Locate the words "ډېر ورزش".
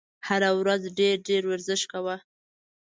1.27-1.81